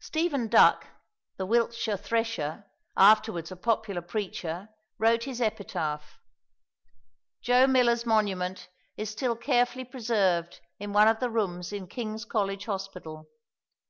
Stephen 0.00 0.48
Duck, 0.48 0.86
the 1.36 1.44
Wiltshire 1.44 1.98
thresher, 1.98 2.64
afterwards 2.96 3.52
a 3.52 3.56
popular 3.56 4.00
preacher, 4.00 4.70
wrote 4.96 5.24
his 5.24 5.38
epitaph. 5.38 6.18
Joe 7.42 7.66
Miller's 7.66 8.06
monument 8.06 8.70
is 8.96 9.10
still 9.10 9.36
carefully 9.36 9.84
preserved 9.84 10.60
in 10.78 10.94
one 10.94 11.08
of 11.08 11.20
the 11.20 11.28
rooms 11.28 11.74
in 11.74 11.88
King's 11.88 12.24
College 12.24 12.64
Hospital. 12.64 13.28